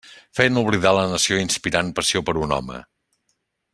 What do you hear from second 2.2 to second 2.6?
per un